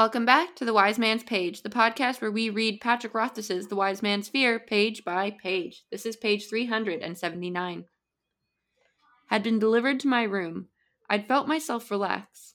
[0.00, 3.76] Welcome back to The Wise Man's Page, the podcast where we read Patrick Rothfuss's The
[3.76, 5.84] Wise Man's Fear page by page.
[5.90, 7.84] This is page 379.
[9.26, 10.68] Had been delivered to my room.
[11.10, 12.54] I'd felt myself relax.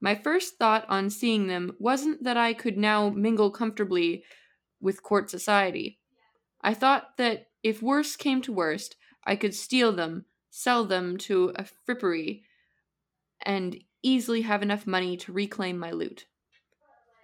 [0.00, 4.24] My first thought on seeing them wasn't that I could now mingle comfortably
[4.80, 6.00] with court society.
[6.62, 11.52] I thought that if worst came to worst, I could steal them, sell them to
[11.54, 12.42] a frippery,
[13.40, 16.26] and easily have enough money to reclaim my lute.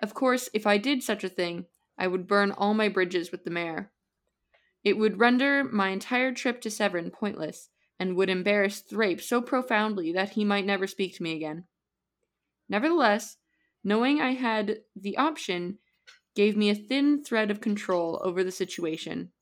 [0.00, 1.66] Of course, if I did such a thing,
[1.98, 3.90] I would burn all my bridges with the mayor.
[4.84, 10.12] It would render my entire trip to Severen pointless, and would embarrass Threpe so profoundly
[10.12, 11.64] that he might never speak to me again.
[12.68, 13.36] Nevertheless,
[13.82, 15.78] knowing I had the option
[16.36, 19.32] gave me a thin thread of control over the situation.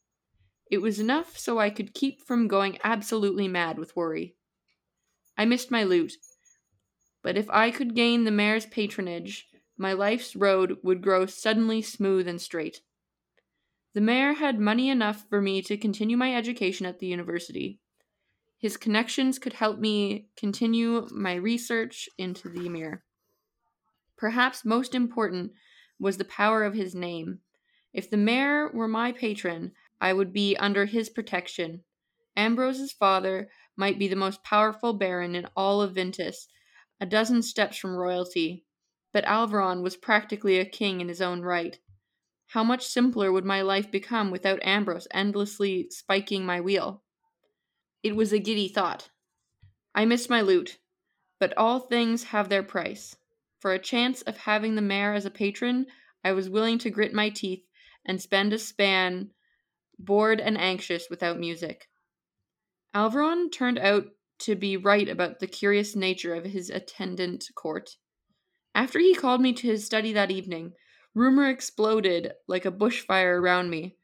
[0.71, 4.35] It was enough so I could keep from going absolutely mad with worry.
[5.37, 6.15] I missed my lute,
[7.23, 9.47] but if I could gain the mayor's patronage,
[9.77, 12.81] my life's road would grow suddenly smooth and straight.
[13.95, 17.81] The mayor had money enough for me to continue my education at the university.
[18.59, 23.03] His connections could help me continue my research into the Amyr.
[24.17, 25.53] Perhaps most important
[25.99, 27.41] was the power of his name.
[27.93, 31.83] If the mayor were my patron, I would be under his protection.
[32.37, 36.49] Ambrose's father might be the most powerful baron in all of Vintas,
[37.01, 38.65] a dozen steps from royalty,
[39.17, 41.79] but Alveron was practically a king in his own right.
[42.49, 47.03] How much simpler would my life become without Ambrose endlessly spiking my wheel?
[48.03, 49.09] It was a giddy thought.
[49.95, 50.77] I missed my lute,
[51.41, 53.17] but all things have their price.
[53.59, 55.87] For a chance of having the mayor as a patron,
[56.23, 57.65] I was willing to grit my teeth
[58.05, 59.31] and spend a span
[59.99, 61.89] bored and anxious without music.
[62.95, 64.09] Alveron turned out
[64.41, 67.97] to be right about the curious nature of his attendant court.
[68.77, 70.73] After he called me to his study that evening,
[71.15, 73.97] rumor exploded like a bushfire around me.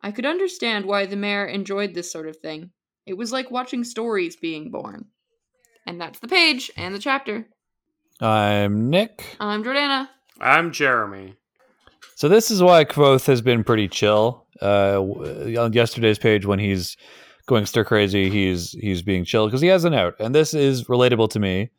[0.00, 2.70] I could understand why the mayor enjoyed this sort of thing.
[3.06, 5.06] It was like watching stories being born.
[5.84, 7.48] And that's the page and the chapter.
[8.20, 9.36] I'm Nick.
[9.40, 10.08] I'm Jordana.
[10.40, 11.34] I'm Jeremy.
[12.14, 14.46] So this is why Kvothe has been pretty chill.
[14.62, 15.00] Uh,
[15.58, 16.96] on yesterday's page, when he's
[17.46, 20.84] going stir crazy, he's he's being chill because he has an out, and this is
[20.84, 21.70] relatable to me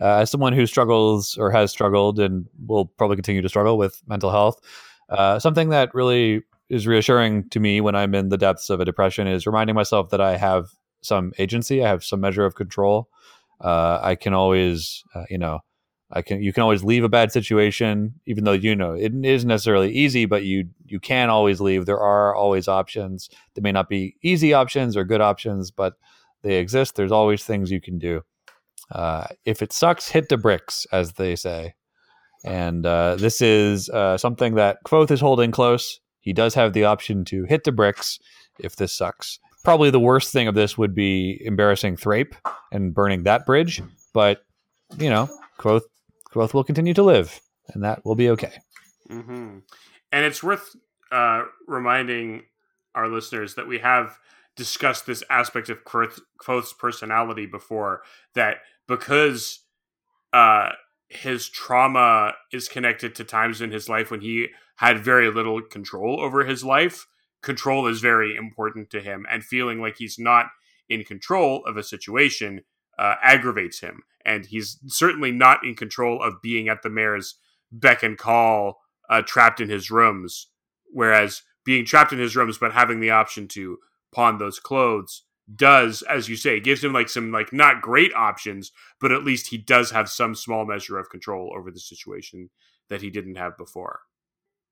[0.00, 4.02] uh, as someone who struggles or has struggled and will probably continue to struggle with
[4.06, 4.60] mental health,
[5.10, 8.84] uh, something that really is reassuring to me when I'm in the depths of a
[8.84, 10.66] depression is reminding myself that I have
[11.00, 13.08] some agency, I have some measure of control.
[13.60, 15.60] Uh, I can always, uh, you know,
[16.10, 19.48] I can you can always leave a bad situation, even though you know it isn't
[19.48, 21.84] necessarily easy, but you you can always leave.
[21.84, 23.28] There are always options.
[23.54, 25.94] They may not be easy options or good options, but
[26.42, 26.94] they exist.
[26.94, 28.22] There's always things you can do.
[28.90, 31.74] Uh, if it sucks, hit the bricks, as they say.
[32.44, 36.00] And uh, this is uh, something that Kvothe is holding close.
[36.20, 38.18] He does have the option to hit the bricks
[38.58, 39.38] if this sucks.
[39.64, 42.34] Probably the worst thing of this would be embarrassing Threpe
[42.72, 43.82] and burning that bridge.
[44.14, 44.42] But,
[44.98, 45.28] you know,
[45.58, 45.82] Kvothe,
[46.32, 47.40] Kvothe will continue to live,
[47.74, 48.52] and that will be okay.
[49.10, 49.58] Mm-hmm.
[50.12, 50.76] And it's worth
[51.10, 52.44] uh, reminding
[52.94, 54.18] our listeners that we have
[54.56, 58.02] discussed this aspect of Kvothe's personality before
[58.34, 59.60] that because
[60.32, 60.70] uh,
[61.08, 66.20] his trauma is connected to times in his life when he had very little control
[66.20, 67.06] over his life.
[67.42, 70.46] Control is very important to him, and feeling like he's not
[70.88, 72.62] in control of a situation
[72.98, 74.02] uh, aggravates him.
[74.24, 77.36] And he's certainly not in control of being at the mayor's
[77.70, 80.48] beck and call, uh, trapped in his rooms.
[80.90, 83.78] Whereas being trapped in his rooms, but having the option to
[84.12, 85.22] pawn those clothes
[85.54, 89.48] does, as you say, gives him like some like not great options, but at least
[89.48, 92.50] he does have some small measure of control over the situation
[92.88, 94.00] that he didn't have before.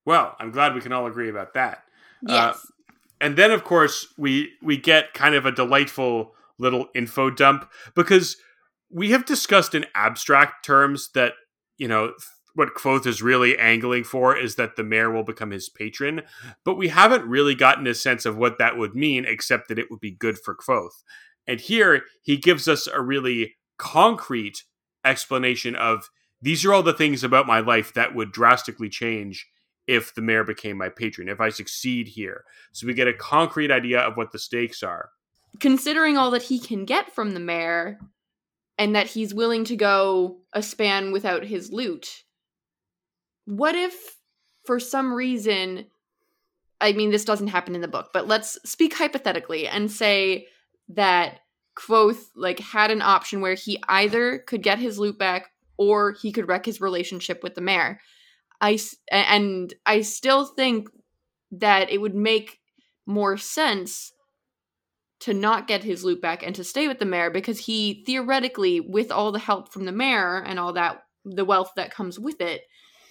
[0.05, 1.83] Well, I'm glad we can all agree about that.
[2.29, 2.55] Uh, yes.
[2.57, 7.71] Uh, and then, of course, we we get kind of a delightful little info dump
[7.95, 8.37] because
[8.91, 11.33] we have discussed in abstract terms that
[11.79, 12.13] you know
[12.57, 16.23] what Kvothe is really angling for is that the mayor will become his patron,
[16.65, 19.91] but we haven't really gotten a sense of what that would mean, except that it
[19.91, 21.03] would be good for Kvothe.
[21.47, 24.65] And here he gives us a really concrete
[25.05, 26.11] explanation of
[26.41, 29.47] these are all the things about my life that would drastically change
[29.87, 32.45] if the mayor became my patron, if I succeed here.
[32.73, 35.11] So we get a concrete idea of what the stakes are.
[35.61, 37.99] Considering all that he can get from the mayor,
[38.79, 42.25] and that he's willing to go a span without his lute,
[43.47, 44.17] what if
[44.65, 45.87] for some reason
[46.81, 50.47] I mean this doesn't happen in the book, but let's speak hypothetically and say
[50.91, 51.41] that
[51.77, 56.33] Kvothe like had an option where he either could get his lute back or he
[56.33, 58.01] could wreck his relationship with the mayor.
[58.61, 58.79] I
[59.11, 60.89] and I still think
[61.53, 62.61] that it would make
[63.07, 64.13] more sense
[65.21, 68.81] to not get his lute back and to stay with the mayor because he theoretically
[68.81, 72.41] with all the help from the mayor and all that the wealth that comes with
[72.41, 72.63] it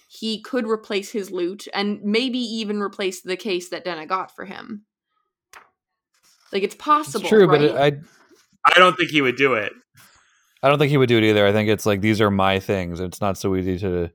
[0.06, 4.44] he could replace his lute and maybe even replace the case that Denna got for
[4.44, 4.84] him
[6.52, 7.94] like it's possible It's true, but right?
[7.94, 8.04] it,
[8.64, 9.72] I don't think he would do it.
[10.62, 11.46] I I don't think he would do it either.
[11.46, 13.00] I think it's like these are my things.
[13.00, 14.10] It's not so easy to.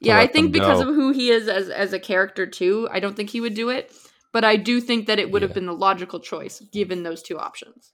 [0.00, 0.88] yeah i think them because go.
[0.90, 3.68] of who he is as as a character too i don't think he would do
[3.68, 3.92] it
[4.32, 7.36] but i do think that it would have been the logical choice given those two
[7.36, 7.92] options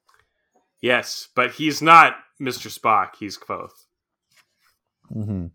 [0.85, 2.69] Yes, but he's not Mr.
[2.71, 3.13] Spock.
[3.19, 3.71] He's Kvothe.
[5.11, 5.47] hmm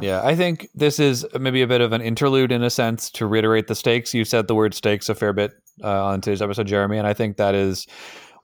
[0.00, 3.26] Yeah, I think this is maybe a bit of an interlude in a sense to
[3.26, 4.14] reiterate the stakes.
[4.14, 5.52] You said the word stakes a fair bit
[5.82, 7.86] uh, on today's episode, Jeremy, and I think that is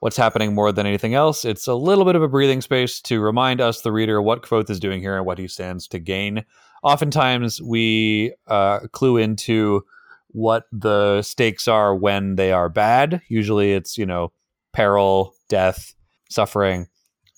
[0.01, 1.45] what's happening more than anything else.
[1.45, 4.69] It's a little bit of a breathing space to remind us, the reader, what Kvothe
[4.69, 6.43] is doing here and what he stands to gain.
[6.83, 9.85] Oftentimes, we uh, clue into
[10.27, 13.21] what the stakes are when they are bad.
[13.29, 14.33] Usually, it's you know
[14.73, 15.95] peril, death,
[16.29, 16.87] suffering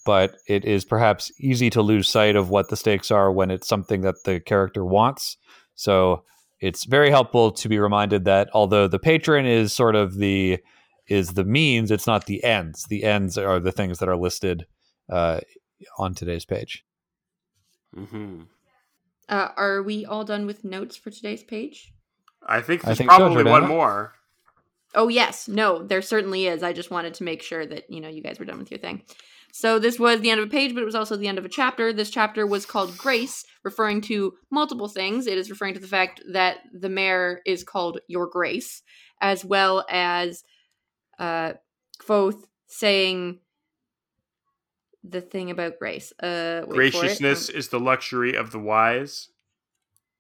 [0.08, 3.68] but it is perhaps easy to lose sight of what the stakes are when it's
[3.68, 5.36] something that the character wants.
[5.76, 6.24] So
[6.62, 10.60] it's very helpful to be reminded that although the patron is sort of the
[11.10, 12.86] is the means, it's not the ends.
[12.86, 14.66] The ends are the things that are listed
[15.10, 15.42] uh,
[15.98, 16.86] on today's page.
[17.94, 18.44] Mm-hmm.
[19.28, 21.94] uh, are we all done with notes for today's page
[22.46, 24.14] I think I there's think so, probably one more.
[24.96, 26.64] Oh yes, no, there certainly is.
[26.64, 28.80] I just wanted to make sure that you know you guys were done with your
[28.80, 29.04] thing.
[29.60, 31.46] So this was the end of a page, but it was also the end of
[31.46, 31.92] a chapter.
[31.92, 35.26] This chapter was called Grace, referring to multiple things.
[35.26, 38.84] It is referring to the fact that the mayor is called Your Grace,
[39.20, 40.44] as well as
[41.18, 41.54] uh
[42.00, 43.40] Kvothe saying
[45.04, 46.14] the thing about grace.
[46.22, 47.00] Uh wait for it.
[47.00, 49.30] Graciousness Um, is the luxury of the wise.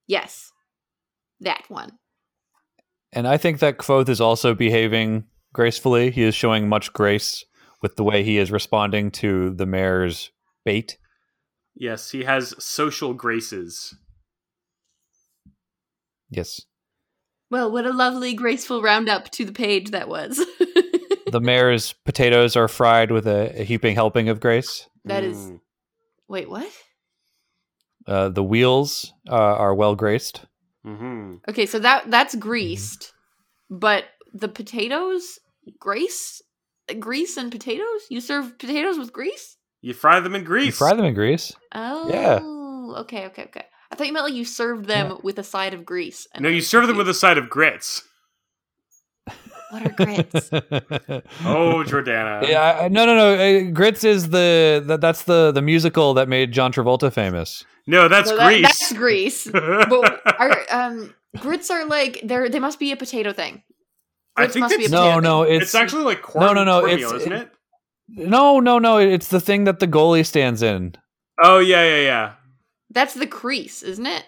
[0.07, 0.51] yes.
[1.41, 1.91] That one.
[3.13, 6.09] And I think that Kvothe is also behaving gracefully.
[6.09, 7.45] He is showing much grace
[7.81, 10.31] with the way he is responding to the mayor's
[10.65, 10.97] bait.
[11.75, 13.95] Yes, he has social graces.
[16.29, 16.62] Yes.
[17.50, 20.44] Well, what a lovely graceful roundup to the page that was.
[21.29, 24.88] The mayor's potatoes are fried with a, a heaping helping of grace.
[25.03, 25.59] That is- Mm.
[26.30, 26.71] Wait, what?
[28.07, 30.45] Uh, the wheels uh, are well graced.
[30.85, 31.41] Mhm.
[31.50, 33.12] Okay, so that that's greased,
[33.69, 35.38] but the potatoes,
[35.77, 36.41] grace,
[36.95, 38.01] grease and potatoes.
[38.09, 39.57] You serve potatoes with grease.
[39.81, 40.77] You fry them in You grease.
[40.77, 41.53] fry them in grease.
[41.73, 42.39] Oh, Yeah.
[43.01, 43.65] Okay, okay, okay.
[43.91, 46.27] I thought you meant like you served them with a side of grease.
[46.33, 48.01] and no, you was serve them with a side of grits.
[49.71, 50.49] What are grits?
[51.45, 52.47] Oh, Jordana.
[52.47, 53.33] yeah, I- no, no, no.
[53.33, 57.65] uh, Grits is the that, that's the the musical that made John Travolta famous.
[57.85, 58.61] No, that's So that- grease.
[58.63, 59.47] that's grease.
[59.51, 63.63] But are um grits are like they're they must be a potato thing.
[64.37, 66.45] I Grits think must be a it's, No, no, it's, it's, actually like corn.
[66.45, 67.51] No, no, no, cornmeal, it's- isn't it-
[68.15, 68.29] it?
[68.29, 68.97] no, no, no.
[68.97, 70.95] It's the thing that the goalie stands in.
[71.43, 72.33] Oh yeah, yeah, yeah.
[72.91, 74.23] That's the crease, isn't it?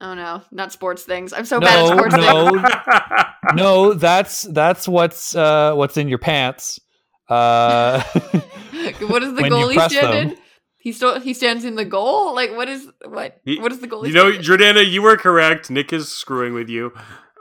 [0.00, 1.32] Oh no, not sports things.
[1.32, 2.50] I'm so No, bad at sports no.
[2.50, 3.24] things.
[3.54, 6.80] No, that's that's what's uh, what's in your pants.
[7.28, 10.28] Uh, what is the When you goalie press stand them.
[10.30, 10.36] in?
[10.78, 12.34] He still he stands in the goal.
[12.34, 13.38] Like what is what?
[13.44, 14.08] He- what is the goalie?
[14.08, 14.40] you know, in?
[14.40, 15.70] Jordana, you were correct.
[15.70, 16.92] Nick is screwing with you.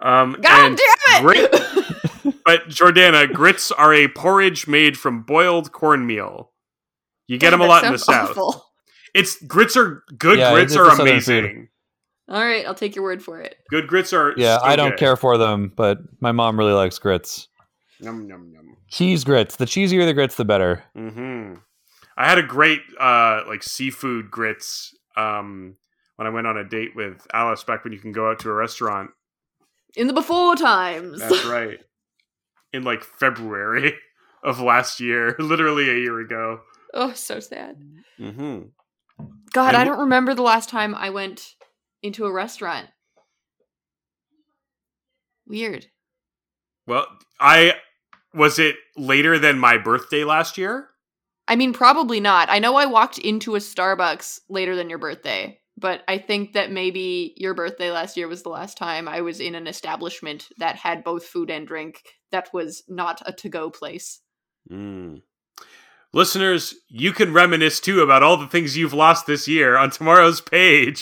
[0.03, 2.35] Um, God and damn Grit, it!
[2.45, 6.51] but Jordana, grits are a porridge made from boiled cornmeal.
[7.27, 8.61] You get God, them a lot in the sounds south.
[9.13, 10.39] It's grits are good.
[10.39, 11.45] Yeah, grits are a southern food.
[11.45, 11.69] amazing.
[12.27, 13.57] All right, I'll take your word for it.
[13.69, 14.33] Good grits are.
[14.37, 14.99] yeah, I don't good.
[14.99, 17.47] care for them, but my mom really likes grits.
[17.99, 18.75] Yum yum yum.
[18.89, 19.55] Cheese grits.
[19.55, 20.83] The cheesier the grits, the better.
[20.95, 21.55] hmm
[22.17, 25.77] I had a great uh like seafood grits um
[26.17, 28.49] when I went on a date with Alice back when you can go out to
[28.49, 29.11] a restaurant.
[29.95, 31.19] In the before times.
[31.19, 31.79] That's right.
[32.71, 33.93] In like February
[34.43, 36.61] of last year, literally a year ago.
[36.93, 37.77] oh, so sad.
[38.19, 38.61] Mm-hmm.
[39.53, 41.53] God, And I don't remember the last time I went
[42.01, 42.87] into a restaurant.
[45.47, 45.87] Weird.
[46.87, 47.05] Well,
[47.39, 47.75] I
[48.33, 50.89] was it later than my birthday last year.
[51.47, 52.49] I mean, probably not.
[52.49, 56.71] I know I walked into a Starbucks later than your birthday, but I think that
[56.71, 60.75] maybe your birthday last year was the last time I was in an establishment that
[60.75, 64.21] had both food and drink that was not a to go place.
[64.69, 65.21] Mm.
[66.13, 70.41] Listeners, you can reminisce too about all the things you've lost this year on tomorrow's
[70.41, 71.01] page.